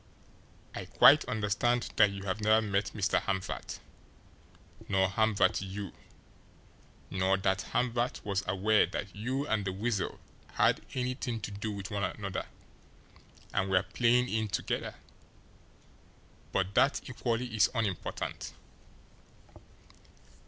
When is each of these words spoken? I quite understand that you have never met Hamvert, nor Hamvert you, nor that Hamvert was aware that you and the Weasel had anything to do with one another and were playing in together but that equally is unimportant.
I 0.73 0.85
quite 0.85 1.25
understand 1.25 1.91
that 1.97 2.09
you 2.09 2.23
have 2.23 2.41
never 2.41 2.59
met 2.59 2.85
Hamvert, 2.89 3.77
nor 4.89 5.07
Hamvert 5.09 5.61
you, 5.61 5.93
nor 7.11 7.37
that 7.37 7.65
Hamvert 7.71 8.19
was 8.25 8.43
aware 8.47 8.87
that 8.87 9.15
you 9.15 9.45
and 9.45 9.63
the 9.63 9.71
Weasel 9.71 10.19
had 10.53 10.83
anything 10.95 11.39
to 11.41 11.51
do 11.51 11.71
with 11.71 11.91
one 11.91 12.03
another 12.03 12.47
and 13.53 13.69
were 13.69 13.83
playing 13.83 14.27
in 14.27 14.47
together 14.47 14.95
but 16.51 16.73
that 16.73 17.07
equally 17.07 17.55
is 17.55 17.69
unimportant. 17.75 18.53